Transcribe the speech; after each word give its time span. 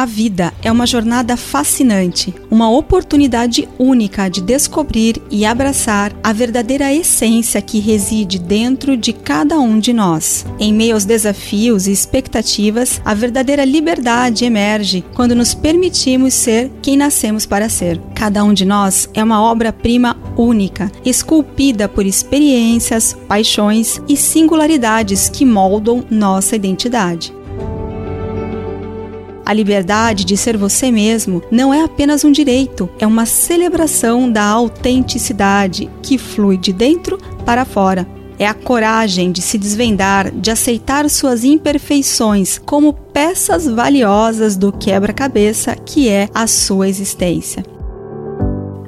A 0.00 0.06
vida 0.06 0.50
é 0.62 0.72
uma 0.72 0.86
jornada 0.86 1.36
fascinante, 1.36 2.34
uma 2.50 2.70
oportunidade 2.70 3.68
única 3.78 4.30
de 4.30 4.40
descobrir 4.40 5.20
e 5.30 5.44
abraçar 5.44 6.10
a 6.24 6.32
verdadeira 6.32 6.90
essência 6.90 7.60
que 7.60 7.80
reside 7.80 8.38
dentro 8.38 8.96
de 8.96 9.12
cada 9.12 9.60
um 9.60 9.78
de 9.78 9.92
nós. 9.92 10.46
Em 10.58 10.72
meio 10.72 10.94
aos 10.94 11.04
desafios 11.04 11.86
e 11.86 11.92
expectativas, 11.92 12.98
a 13.04 13.12
verdadeira 13.12 13.62
liberdade 13.62 14.46
emerge 14.46 15.04
quando 15.12 15.34
nos 15.34 15.52
permitimos 15.52 16.32
ser 16.32 16.72
quem 16.80 16.96
nascemos 16.96 17.44
para 17.44 17.68
ser. 17.68 18.00
Cada 18.14 18.42
um 18.42 18.54
de 18.54 18.64
nós 18.64 19.06
é 19.12 19.22
uma 19.22 19.42
obra-prima 19.42 20.16
única, 20.34 20.90
esculpida 21.04 21.90
por 21.90 22.06
experiências, 22.06 23.14
paixões 23.28 24.00
e 24.08 24.16
singularidades 24.16 25.28
que 25.28 25.44
moldam 25.44 26.02
nossa 26.10 26.56
identidade. 26.56 27.38
A 29.50 29.52
liberdade 29.52 30.24
de 30.24 30.36
ser 30.36 30.56
você 30.56 30.92
mesmo 30.92 31.42
não 31.50 31.74
é 31.74 31.82
apenas 31.82 32.22
um 32.22 32.30
direito, 32.30 32.88
é 33.00 33.04
uma 33.04 33.26
celebração 33.26 34.30
da 34.30 34.44
autenticidade 34.44 35.90
que 36.04 36.16
flui 36.16 36.56
de 36.56 36.72
dentro 36.72 37.18
para 37.44 37.64
fora. 37.64 38.06
É 38.38 38.46
a 38.46 38.54
coragem 38.54 39.32
de 39.32 39.42
se 39.42 39.58
desvendar, 39.58 40.30
de 40.30 40.52
aceitar 40.52 41.10
suas 41.10 41.42
imperfeições 41.42 42.58
como 42.58 42.92
peças 42.92 43.66
valiosas 43.66 44.56
do 44.56 44.70
quebra-cabeça 44.70 45.74
que 45.74 46.08
é 46.08 46.28
a 46.32 46.46
sua 46.46 46.88
existência. 46.88 47.64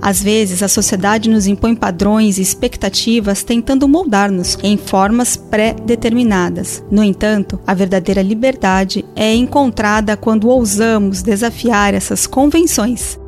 Às 0.02 0.20
vezes, 0.20 0.64
a 0.64 0.68
sociedade 0.68 1.30
nos 1.30 1.46
impõe 1.46 1.76
padrões 1.76 2.36
e 2.36 2.42
expectativas 2.42 3.44
tentando 3.44 3.86
moldar-nos 3.86 4.58
em 4.60 4.76
formas 4.76 5.36
pré-determinadas. 5.36 6.82
No 6.90 7.04
entanto, 7.04 7.60
a 7.64 7.72
verdadeira 7.72 8.20
liberdade 8.20 9.04
é 9.14 9.32
encontrada 9.32 10.16
quando 10.16 10.48
ousamos 10.48 11.22
desafiar 11.22 11.94
essas 11.94 12.26
convenções 12.26 13.21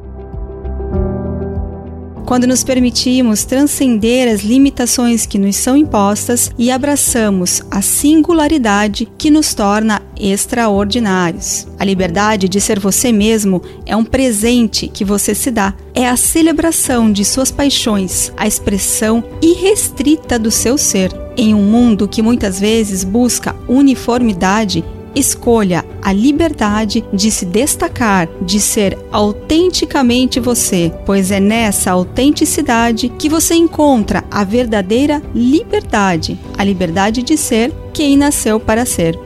quando 2.25 2.47
nos 2.47 2.65
permitimos 2.65 3.45
transcender 3.45 4.33
as 4.33 4.43
limitações 4.43 5.27
que 5.27 5.39
nos 5.39 5.57
são 5.57 5.77
impostas 5.77 6.51
e 6.59 6.71
abraçamos 6.71 7.63
a 7.71 7.83
singularidade 7.83 9.09
que 9.19 9.31
nos 9.31 9.55
torna 9.55 10.03
extraordinários. 10.19 11.67
A 11.79 11.85
liberdade 11.85 12.49
de 12.49 12.61
ser 12.61 12.79
você 12.79 13.13
mesmo 13.13 13.63
é 13.85 13.95
um 13.95 14.05
presente 14.05 14.89
que 14.89 15.05
você 15.05 15.35
se 15.35 15.51
dá. 15.51 15.75
É 15.95 16.09
a 16.09 16.17
celebração 16.17 17.13
de 17.13 17.25
suas 17.25 17.51
paixões, 17.51 18.33
a 18.37 18.47
expressão 18.47 19.23
irrestrita 19.43 20.39
do 20.39 20.51
seu 20.51 20.79
ser. 20.79 21.13
Em 21.37 21.53
um 21.53 21.63
mundo 21.63 22.07
que 22.07 22.23
muitas 22.23 22.61
vezes 22.61 23.03
busca 23.03 23.57
uniformidade 23.69 24.85
Escolha 25.15 25.85
a 26.03 26.13
liberdade 26.13 27.05
de 27.13 27.31
se 27.31 27.47
destacar, 27.47 28.29
de 28.43 28.59
ser 28.59 28.99
autenticamente 29.13 30.41
você, 30.41 30.93
pois 31.07 31.31
é 31.31 31.39
nessa 31.39 31.93
autenticidade 31.93 33.09
que 33.09 33.29
você 33.29 33.55
encontra 33.55 34.25
a 34.29 34.43
verdadeira 34.43 35.23
liberdade, 35.33 36.39
a 36.59 36.65
liberdade 36.65 37.23
de 37.23 37.37
ser 37.37 37.73
quem 37.93 38.17
nasceu 38.17 38.59
para 38.59 38.85
ser. 38.85 39.17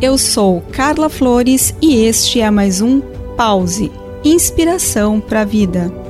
Eu 0.00 0.16
sou 0.16 0.62
Carla 0.72 1.10
Flores 1.10 1.74
e 1.82 2.04
este 2.04 2.40
é 2.40 2.50
mais 2.50 2.80
um 2.80 3.02
Pause 3.36 3.92
Inspiração 4.24 5.20
para 5.20 5.42
a 5.42 5.44
Vida. 5.44 6.09